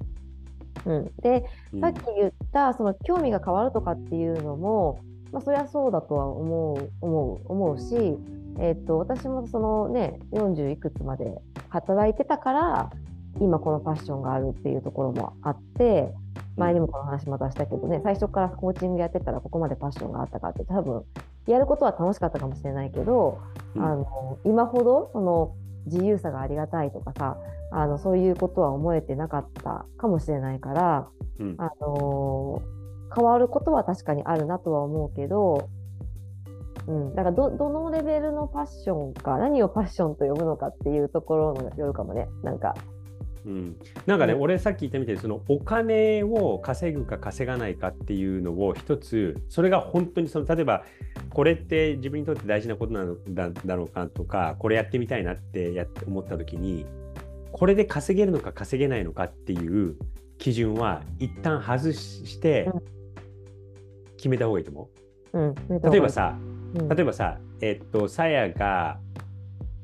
[0.85, 1.81] うん、でうん。
[1.81, 5.01] さっき言ったその興味が変わるとかっていうのも、
[5.33, 8.17] まあ、そりゃそうだとは思う思う思うし、
[8.59, 11.37] えっと私もそのね40いくつまで
[11.69, 12.89] 働いてたから
[13.39, 16.13] 今このパッションがあるっていうところもあって
[16.55, 21.03] 前にもこの話またしたけどね最初からコーチングやってたらここまでパッションがあったかって多分
[21.47, 23.39] やることは楽しかったかもしれないけど、
[23.75, 23.83] うん。
[23.83, 27.37] あの今ほどその自由さがありがたいとかさ
[27.71, 31.07] あのそういうことは思えてなかったかもしれないから、
[31.39, 31.55] うん。
[31.57, 32.61] あの
[33.15, 35.69] 変わることは確かにあるなとは思うけど、
[36.87, 42.29] うん、だからどどのレベルのパッションか何をパッションと呼ぶのかっていうところによるかもね。
[42.43, 42.75] なんか。
[43.45, 50.83] うん、なんかね、うん俺さっき言ったみたいにそのお金を稼ぐか稼がないかっていうのを一つそれが本当にその例えば
[51.33, 56.85] これって自分にとって大事なことなのだだろうかとかこれやってみたいなってやって思った時に
[57.53, 59.95] これで稼げるのか稼げないのかっていう
[60.39, 62.97] 基準は一旦外してうん。
[64.17, 64.89] 決めた方がいいと思
[65.33, 65.39] う。
[65.39, 65.91] ん、う。
[65.91, 68.99] 例えば、さうん、例えばさえっとさやが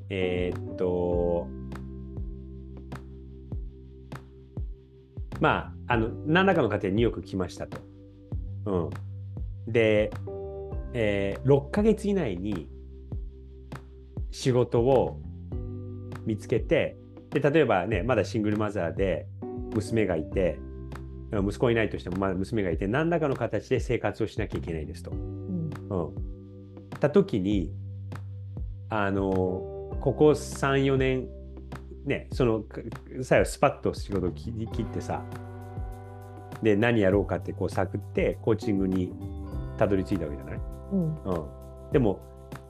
[0.10, 1.48] えーっと
[5.40, 7.78] まああの何らかの家庭にニューヨーク来ましたと。
[8.66, 8.76] う
[9.70, 10.12] ん、で、
[10.94, 12.70] えー6ヶ月以内に
[14.32, 15.20] 仕事を
[16.26, 16.98] 見つけて
[17.32, 19.28] で例えばねまだシングルマザーで
[19.74, 20.60] 娘がいて
[21.32, 25.12] 息子いないとしてもまだ娘がいて何らかの形で生活をしなきゃいけないですと。
[25.12, 26.33] うんうん、
[27.04, 27.70] た時に
[28.90, 29.26] あの
[30.00, 31.28] ここ34年
[32.06, 32.80] ねそのか
[33.22, 35.22] 最後スパッと仕事を切り切ってさ
[36.62, 39.12] で何やろうかってこう探ってコーチングに
[39.78, 40.60] たどり着いたわけじゃない、
[40.94, 41.24] うん。
[41.26, 41.34] う
[41.90, 42.22] ん、でも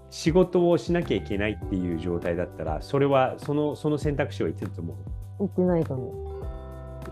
[0.09, 4.97] 仕事をしなきゃいけないっていう状態だったらそれはそのその選択肢は言ってたと思
[5.41, 6.39] 言ってないと思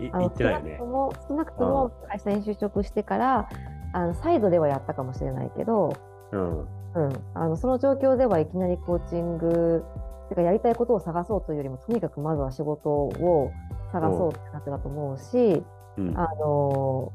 [0.00, 0.76] 言ってないよね。
[0.80, 0.86] 少なくと。
[0.86, 3.48] も少なくとも会社に就職してから
[3.92, 5.96] あのサイドではやったかもしれないけど、
[6.32, 9.84] うんうん、あのその状況ではいきなりコーチング
[10.28, 13.52] てかやりたいことを探そうというよりもとにかくまずは仕事を
[13.92, 15.62] 探そうってなってたと思うし、
[15.98, 16.18] うん。
[16.18, 17.12] あの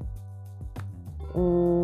[1.34, 1.42] うー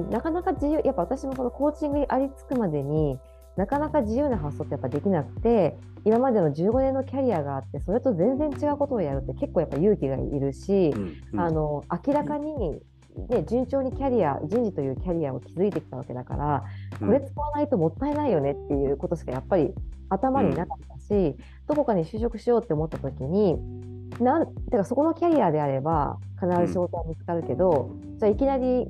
[0.07, 3.19] んなかなか自由やっぱ私もこのコーチングにありつくまでに
[3.57, 11.13] なかなか自由な発想ってやっぱできなくて今までの15年のキャリアがあってそれと全然違うことをやるって結構やっぱ勇気がいるし、うん。
[11.33, 11.39] うん。
[11.39, 12.79] あの明らかに、
[13.29, 16.63] ね、順調にキャリア人事というキャリアを築いてきたわけだから、
[17.01, 17.07] うん。
[17.07, 19.73] これ使わないともったいないよねっていうことしかやっぱり
[20.09, 21.35] 頭になかったし、
[21.67, 23.57] どこかに就職しようって思った時に
[24.19, 28.87] なんてかそこのキャリアであれば必ず仕事は見つかるけど、じゃあいきなり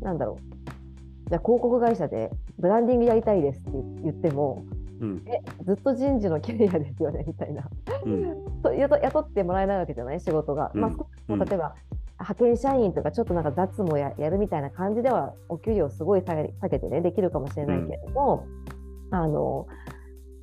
[0.00, 1.30] なんだろう。
[1.30, 3.70] じゃあ広告会社でブランディングやりたいですって
[4.02, 4.64] 言っても
[5.00, 5.22] うん。
[5.26, 7.68] えずっと人事のキャリアですよねみたいな。
[8.04, 8.44] うん。
[8.62, 10.70] と雇雇ってもらえないわけじゃない仕事が。
[10.74, 10.80] うん。
[10.80, 10.90] ま
[11.28, 11.74] あ、例えば、
[12.20, 18.46] 派遣社員とかちょっとなんか雑務をややるみたいな感じではお給料すごい下げ下げてねできるかもしれないけれども、
[19.10, 19.66] あの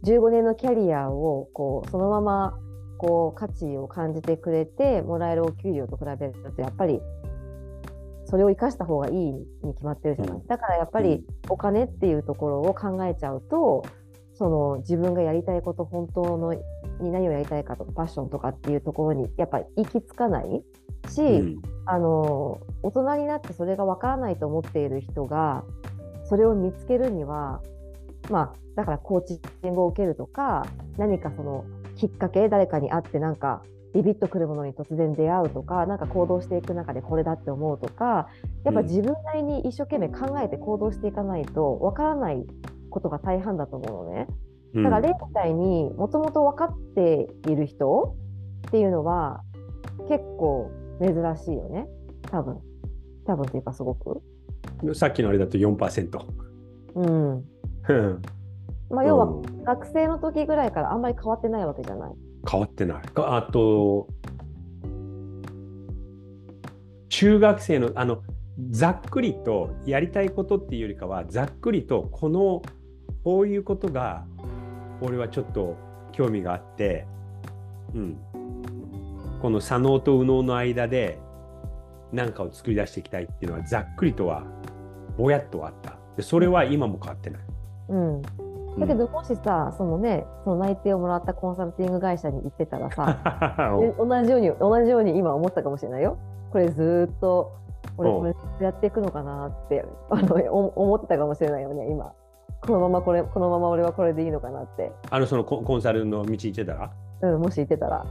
[0.03, 2.57] 15年のキャリアをこうそのまま
[2.97, 7.01] こう価値を感じてくれてもらえるお給料と比べるとやっぱり
[8.25, 10.47] それを生かした方がいいに決まってるじゃない、うん。
[10.47, 13.85] だからやっぱりお金っていうところを考えちゃうと
[14.33, 16.53] その自分がやりたいこと本当の
[17.01, 20.63] に何をやりたいかとかパッションとかっていうところにやっぱり行き着かない
[21.15, 21.61] し、うん。
[21.87, 25.63] あの大人になってそれが分からないと思っている人が
[26.27, 27.61] それを見つけるには
[28.29, 30.65] まあだからコーチングを受けるとか
[30.97, 31.63] 何かその
[31.95, 33.61] きっかけ誰かに会ってなんか
[33.93, 38.27] ビビッとくるものに突然出会うとかなんか行動していく中でこれだって思うとか
[38.63, 38.87] やっぱうん。
[38.87, 42.45] 自分なりに一生懸命考えて行動していかないと分からない
[42.89, 44.27] ことが大半だと思うのね。
[44.73, 44.83] うん。
[44.83, 48.15] だから例みたいにもともと分かっている人
[48.67, 49.43] っていうのは
[50.09, 51.87] 結構珍しいよね
[52.31, 52.59] 多分
[53.25, 54.21] 多分っていうかすごく。
[54.93, 56.19] さっきのあれだと4%。
[56.95, 57.35] うん
[57.87, 58.21] うん
[58.89, 62.13] まあ、要はうん学生の時ぐらいからあんまり変わってないわけじゃない。
[62.49, 63.03] 変わってない。
[63.15, 64.07] あと、
[67.09, 68.21] 中学生の、あの、
[68.69, 72.61] ざっくりとやりたいことっていうよりかは、ざっくりとこの、
[73.23, 74.25] こういうことが、
[75.01, 75.75] 俺はちょっと
[76.11, 77.07] 興味があって、
[77.95, 78.17] うん。
[79.45, 81.19] この左脳と右脳の間で
[82.11, 84.43] 何かを作り出していきたいっていうのはざっくりとは
[85.19, 85.99] ぼやっとあった。
[86.17, 87.41] でそれは今も変わってない、
[87.89, 93.19] うん、だけどもしさ、そのねその内定をもらったコンサルティング会社に行ってたらさ
[93.79, 96.17] で同じように同じように今思ったかもしれないよ。
[96.51, 97.51] これずっと
[97.99, 98.23] 俺こ
[98.59, 100.35] れやっていくのかなってあの
[100.75, 102.13] 思ってたかもしれないよね今。
[102.65, 104.91] このままこれこのまま俺はこれでいいのかなって。
[105.11, 106.89] あのそのコンサルの道行ってたら？
[107.21, 108.03] うんもし行ってたら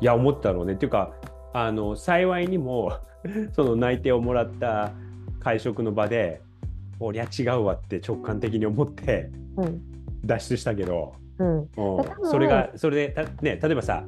[0.00, 0.74] いや思ったろうね。
[0.74, 1.14] っていうか
[1.52, 2.92] あの幸いにも
[3.52, 4.92] その内定をもらった
[5.40, 6.40] 会食の場で
[7.00, 9.30] 俺は違うわって直感的に思って、
[10.24, 11.68] 脱出したけど、うん、
[12.24, 14.04] それがそれでね例えばさ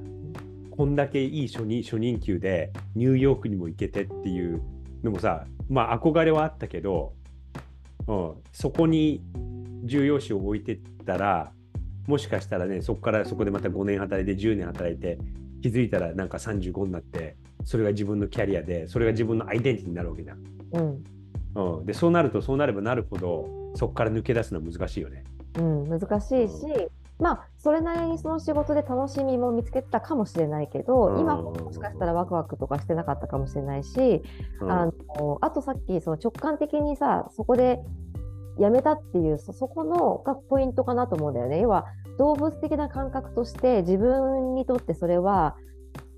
[0.71, 4.63] こんだけいい初任初任給でニューヨークにも行けてっていう
[5.03, 7.13] のもさまあ憧れはあったけど、
[8.07, 9.23] うん、そこに
[9.85, 11.53] 重要視を置いてったら
[12.07, 15.19] もしかしたらねそこからそこでまた5年働いて10年働いて
[15.63, 20.39] 気づいたらなんか35になってそれが自分のキャリアでそれが自分のアイデンティティになるわけじゃん。
[20.73, 21.05] うん
[21.79, 25.25] うん、でそうなるとそうなればなるほどそこから抜け出すのは難しいよね。
[25.59, 26.67] うん、難しいし、
[27.19, 34.23] まあそれなりにその仕事で楽しみも見つけたかもしれないけど、今もしかしたらワクワクとかしてなかったかもしれないし、
[34.61, 37.81] あのあとさっきその直感的にさそこで
[38.59, 41.61] 辞めたっていうそこのがポイントかなと思うんだよね。
[41.61, 41.87] 要は
[42.19, 45.57] 動物的な感覚として自分にとってそれは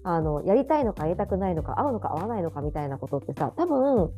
[0.05, 4.11] あのやりたいのかやりたくないのか合うのか合わないのかみたいなことってさ多分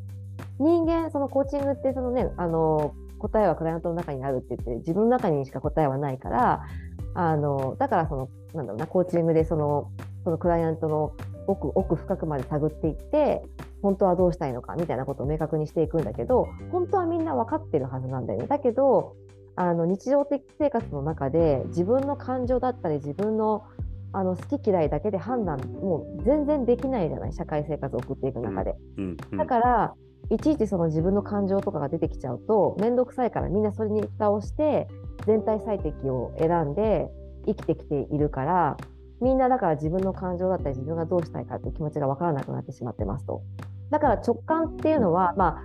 [0.59, 6.67] 人間そのコーチングってそのねあの答えはクライアントの中にあるって言って自分の中にしか答えはないから
[7.15, 9.91] あのだからそのなんだろうなコーチングでその
[10.25, 11.13] そのクライアントの
[11.47, 13.43] 奥奥深くまで探っていって
[13.83, 18.47] 本当はどうしたいのかみたいなことを明確にしていくんだけど本当はみんな分かってるはずなんだよね。
[18.47, 19.17] だけど
[19.57, 23.65] あの日常的生活の中で自分の感情だったり自分の
[24.13, 28.75] あの好き嫌いだけで判断もう全然できないじゃない社会生活を送っていく中で。
[28.97, 29.95] うんうん、だから
[30.31, 34.89] いちいちその自分の感情とかが出てきちゃうと面倒くさいからみんなそれに蓋をして
[35.27, 37.09] 全体最適を選んで
[37.47, 38.77] 生きてきているから
[39.21, 43.43] みんなだから自分の感情だったり自分がどうしたいかっていう気持ちが分からなくなってしまってますと。
[43.91, 45.63] だから直感っていうのは、まあ、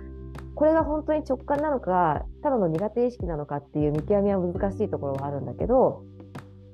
[0.56, 6.02] これが本当に直感なのかただの苦手意識なのかっていう見極めは難しいところはあるんだけど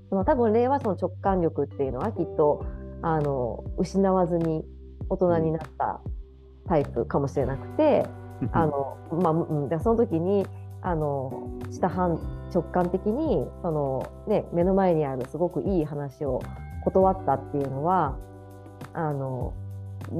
[0.08, 2.64] その多分例はその直感力っていうのはきっと
[3.02, 4.64] あの失わずに
[5.08, 6.00] 大人になった
[6.68, 8.06] タイプかもしれなくて
[8.52, 10.46] あの、まあ、うん、でその時に
[10.80, 12.20] あのした反
[12.54, 16.40] 直感的にその、ね、目の前にあるすごくいい話を
[16.84, 18.16] 断ったっていうのは
[18.94, 19.54] あの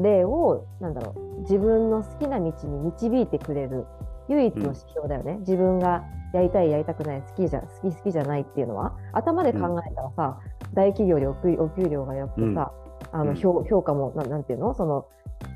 [0.02, 3.86] 例をなんだろう自分の好きな道に導いてくれる
[4.28, 6.02] 唯一の指標だよね、うん、自分が
[6.32, 12.72] やりたいやりたくない好きじゃ好き好きじゃないっていうのは頭で考えたらさ、うん、大企業でお給料がよくてさ、
[13.12, 14.74] うん、あの評評価もななんていうの？
[14.74, 15.06] その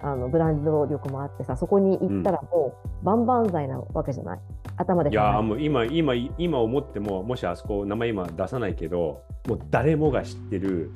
[0.02, 4.38] あのブランド力もあってさそこに行ったらもう万々歳なわけじゃない？
[4.76, 10.90] 頭でいやもう今今今思ってももしあそこ名前今出さないけどもう誰もが知ってる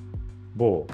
[0.56, 0.86] 某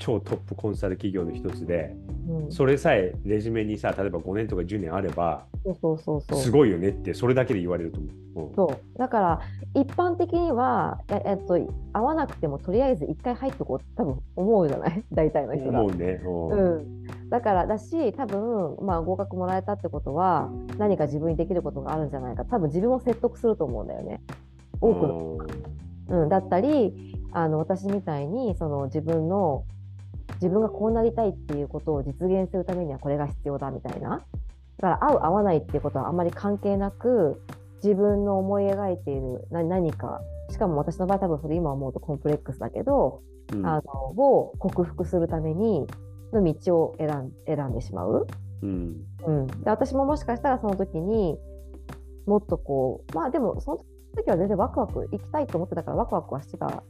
[0.00, 1.94] 超トップコンサル企業の一つで、
[2.28, 8.48] うん、それさえレジュメにさ例えば5年とか10年あればそうそうそうすごいよねってそれだけで言われると思う。
[8.48, 8.98] うん、そう。
[8.98, 9.40] だから
[9.74, 11.58] 一般的にはえ、えっと、
[11.92, 15.04] 合わなくてもとりあえず一回入っとこう多分思うじゃない？
[15.12, 15.80] 大体の人が。
[15.80, 16.20] 思うね。
[16.24, 22.44] うん、だからだし多分、まあ、合格もらえたってことは何か自分にできることがあるんじゃないか。
[22.44, 24.22] 多分自分を説得すると思うんだよね。
[24.80, 25.38] 多くの。
[26.08, 29.64] うん、だったりあの私みたいにその自分の
[30.40, 34.24] 自分がこうなりたいっていうことを実現するためにはこれが必要だみたいな。
[34.78, 37.42] だから合う合わないっていうことはあんまり関係なく
[37.82, 40.20] 自分の思い描いている何か。
[40.50, 43.22] しかも私の場合多分それ今思うとコンプレックスだけど、
[43.52, 45.86] うん、あのを克服するために
[46.32, 48.26] の道を選ん選んでしまう、
[48.62, 48.96] うん。
[49.26, 51.38] うん、で私ももしかしたらその時に
[52.26, 53.78] もっとこうまあでもその
[54.16, 56.82] 時は全然ワクワク行きたいと思ってたからワクワクはしてた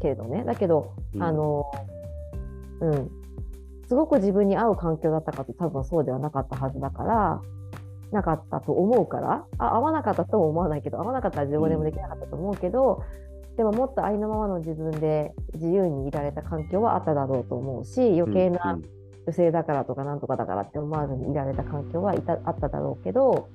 [0.00, 0.44] けれどね。
[0.44, 1.70] だけど、うん、あの
[2.84, 3.10] うん、
[3.88, 7.40] すごく自分に合う環境だったかと多分そうではなかったはずだから
[8.12, 9.44] なかったと思うから。
[9.58, 13.02] あ合わなかったとも思わないけど合わなかったら自分でもできなかったと思うけど、
[13.50, 18.78] うん、でももっとありのままの自分で自由にいられた環境はあっただろうと思うし余計な
[19.26, 23.48] 女性だからとかなんとかだからって思わずにいられた環境はいたあっただろうけど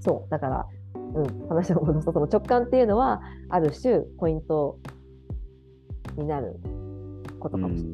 [0.00, 0.66] そうだから、
[1.14, 4.78] うん、話を戻すとその直感っていうのはある種ポイント
[6.16, 6.60] になる
[7.38, 7.92] ことかもしれない。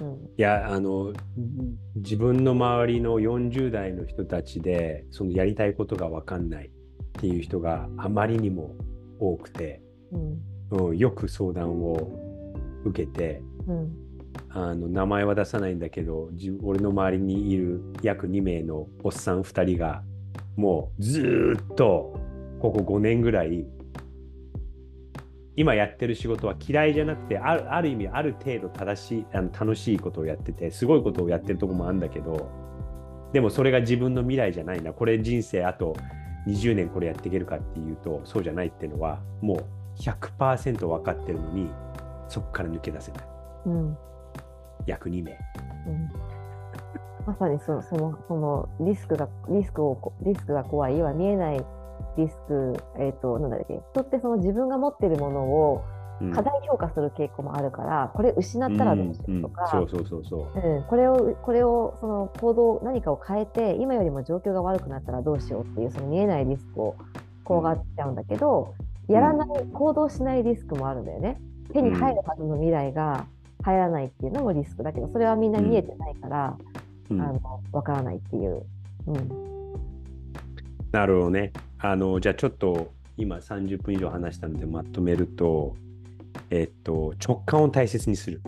[0.00, 0.14] うん。
[0.36, 1.12] いやあの
[1.96, 6.70] 自分の周りの40代の人たちでそのやりたいことが分かんないっ
[7.20, 8.74] ていう人があまりにも
[9.18, 9.80] 多くて、
[10.70, 12.10] うん、うん、よく相談を
[12.84, 13.92] 受けて、うん、
[14.50, 20.02] あの名前は出さないんだけどじ俺の周りにいる約2名のおっさん2人が
[20.56, 22.18] もうずーっと
[22.60, 23.66] ここ5年ぐらい
[25.56, 32.50] 今やってる仕事は嫌いじゃなくてあるある意味ある程度正しいあの楽しいことをやっててすごいことをやってるとこもあるんだけど
[33.32, 34.92] でもそれが自分の未来じゃないな。
[34.92, 35.96] これ人生あと
[36.46, 41.68] 20年これやっていけるかっていうとそうじゃないっていうのはもう100%分かってるのに
[42.28, 43.24] そこから抜け出せない。
[43.66, 43.98] うん。
[44.86, 45.32] 約2名。
[45.32, 46.08] うん。
[47.26, 51.64] まさにそそのそのリスクがリスクをこリスクが怖い要は見えない
[52.16, 55.84] リスクえっ、となんだっけ人ってその自分が持っているものを
[56.20, 56.32] うん。
[56.32, 59.88] 過大評価する傾向もあるから、これ失ったらどうしようとか、うんうん。
[59.88, 60.68] そうそうそうそう。
[60.68, 66.96] うん、これをこれをその行動何かを変えて今よりも状況が悪くなったらどうしようっていうその見えないリスクを
[67.44, 68.74] 怖がっちゃうんだけど、
[69.08, 71.38] やらない行動しないリスクもあるんだよね。
[71.72, 73.26] 手に入るはずの未来が
[73.62, 76.56] 入らないっていうのもリスクだけどそれはみんな見えてないから、
[77.10, 77.20] うん。
[77.20, 77.40] あの
[77.72, 78.64] 分からないっていう、
[79.06, 79.28] うん。
[80.92, 81.52] なるほどね。
[81.78, 85.76] あのじゃあちょっと今30分以上話したのでまとめると、
[86.50, 88.40] えっと、直感を大切にする。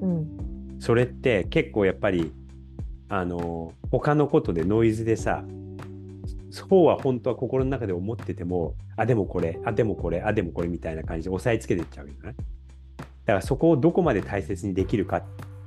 [0.00, 0.76] うん。
[0.78, 2.32] それって結構やっぱり
[3.08, 5.44] あの他のことでノイズでさ
[6.50, 15.22] そうは本当は心の中で思っててもあでもこれあでもこれあでもこれみたいな感じで押さえつけていっちゃうよねだからそこをどこまで大切にできるかっ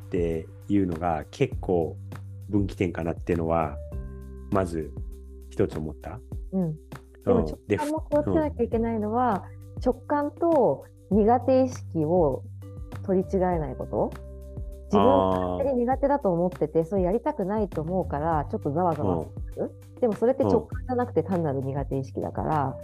[0.10, 1.96] ていうのが結構
[2.50, 3.78] 分岐点かなっていうのは
[4.52, 4.92] まず
[5.50, 6.20] 一つ思った、
[6.52, 6.76] うん、
[7.26, 7.46] でもうん。
[7.46, 9.46] 直で感も気をつけなきゃいけないのは、
[9.84, 12.44] 直感と苦手意識を
[13.06, 14.12] 取り違えないこと。
[14.94, 22.76] 自分勝手に苦手だと思っててそれやりたくないと思うからちょっとざわざわする、でもそれって直感じゃなくて単なる苦手意識だから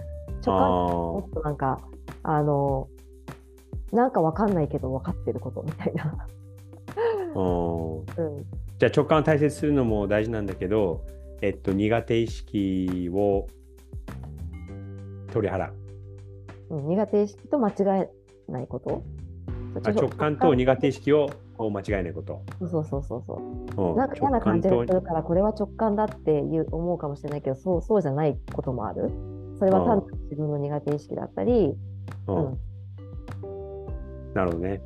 [0.44, 1.80] 直感もっとなんか
[2.24, 2.88] あの
[3.92, 6.28] なんかわかんないけど分かってることみたいな、
[7.36, 8.00] うん。
[8.00, 8.06] うん、
[8.80, 11.06] じゃあ直感を大切にするのも大事なんだけど、
[11.42, 13.48] えっと、苦手意識を
[15.32, 15.74] 取り払う。
[16.72, 19.04] うん苦手意識と間違えないこと？
[19.84, 22.42] あ直感と苦手意識をを間違えないこと。
[22.60, 23.42] そうそうそうそ
[23.78, 23.94] うう。
[23.94, 23.96] ん。
[23.98, 29.12] なんか嫌な感じがするからこれは直感だっていう思うかもしれないけどそうそうじゃないこともある。
[29.60, 31.76] それは単なる自分の苦手意識だったり、
[32.26, 32.46] と、うん。
[32.48, 34.34] うん。
[34.34, 34.82] なるほどね。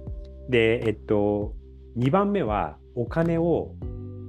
[0.50, 1.54] で、えっと、
[1.98, 3.76] 2番目はお金を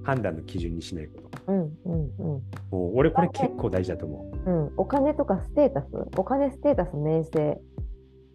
[0.03, 1.53] 判断の基準にしないこと。
[1.53, 2.43] うんうん
[2.73, 2.95] うん。
[2.95, 4.51] 俺これ結構大事だと思う。
[4.51, 5.88] うん、お金とかステータス？
[6.16, 7.61] お金ステータス名声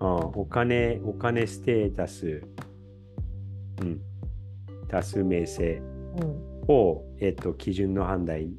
[0.01, 2.41] うん、お金、お金ステータス、
[3.81, 3.99] うん、
[4.87, 5.81] 多数名声
[6.21, 8.55] うんを、えっと、基準の判断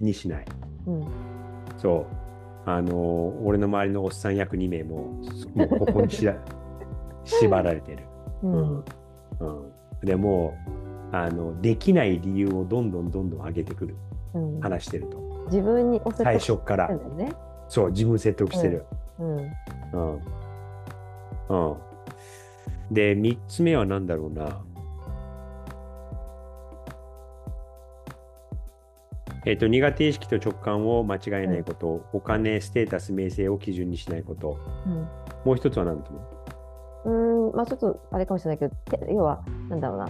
[0.00, 0.44] にしない。
[0.86, 1.06] うん
[1.76, 2.06] そう。
[2.66, 5.22] あのー俺の周りのおっさん約2名も、
[5.54, 6.36] もうここにしら
[7.24, 8.02] 縛られてる。
[8.42, 8.84] うんうん。
[10.02, 10.54] でも
[11.12, 13.96] うあの、できない理由をどんどんどんどん上げてくる。
[14.34, 15.27] うん話してると。
[15.50, 17.32] 自分に最初からね。
[17.68, 18.84] そう、自分説得してる。
[19.18, 19.48] うんうん。
[21.48, 21.76] うん。
[22.90, 24.60] で、3つ目は何だろうな。
[29.46, 34.58] えっ、と、苦手意識と直感を間違えないこと、お金、ステータス、名声を基準にしないこと。
[34.86, 35.08] うん
[35.44, 36.20] もう一つは何だと思
[37.04, 37.10] う？
[37.10, 40.08] うーんまあちょっとあれかもしれないけどて要はなんだろうな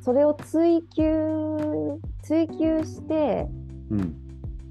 [0.00, 3.46] それを追求追求して
[3.90, 4.29] うん。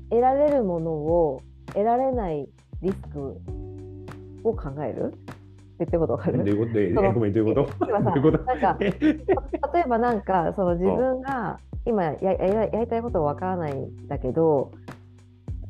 [0.10, 2.48] 得られるものを得られない
[2.82, 3.38] リスク
[4.44, 5.14] を考える？
[5.80, 6.38] 言ってることわかる？
[6.40, 6.80] どういうこと？
[6.80, 7.86] えそのごめん、どういうこと？
[8.44, 9.16] なんかえ 例
[9.80, 14.72] えばなんかその自分が今ややややりたいことわからないんだけど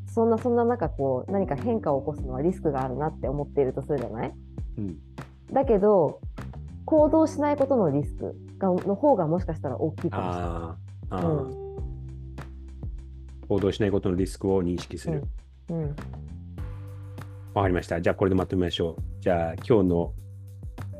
[0.07, 4.33] そんなそんな中こう何か変化を起こすのはリスクがあるなって思っているとするじゃない？
[4.77, 4.97] うん。
[5.53, 6.19] だけど
[6.85, 11.25] 行動しないことのリスクがの方がもしかしたら大きいかもしれない。
[11.25, 11.68] うん
[13.49, 15.23] 行動しないことのリスクを認識する。
[15.69, 15.95] うん
[17.55, 17.99] わかりました。
[17.99, 19.01] じゃあこれでまとめましょう。
[19.21, 20.13] じゃあ今日の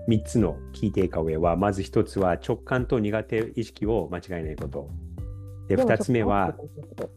[0.10, 4.90] 3つのキーテイカウェイは、まず1つは直感と苦手意識を間違えないこと。
[5.68, 6.56] で、でも2つ目は、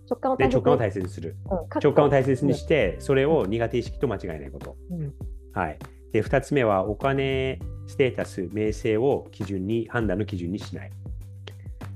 [0.08, 1.36] 直感をで直感を大切切にする。
[1.50, 4.76] うん直感を大切にして、それを苦手意識と間違えないこと。
[4.90, 5.14] うん
[5.54, 5.78] はい。
[6.12, 10.90] で、2つ目は、お金、ステータス、名声を基準に、判断の基準にしない。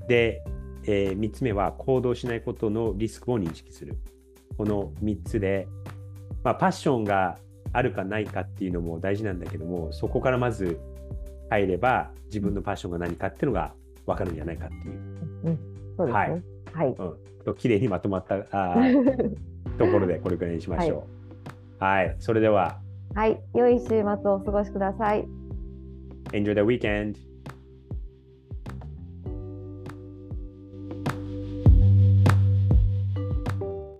[0.07, 0.43] で、
[0.87, 3.97] え3つ目は、行動しないことのリスクを認識する。
[4.57, 5.67] この3つで、
[6.43, 7.37] まあ、パッションが
[7.73, 10.79] あるかないかっていうのも大事なんだけども、そこからまず
[11.49, 13.73] 入れば、自分のパッションが何かっていうのが
[14.05, 14.79] 分かるんじゃないかってい
[15.51, 15.57] う、
[15.97, 16.13] そうですね。
[16.13, 16.87] はいはい。
[16.87, 16.95] うん、
[17.45, 19.35] と綺麗にまとまったあー
[19.77, 21.07] ところでこれくらいにしましょ
[21.79, 21.83] う。
[21.83, 22.79] はい、それでは、
[23.13, 23.39] はい。
[23.53, 25.27] 良い週末をお過ごしください。
[26.31, 27.26] Enjoy the weekend!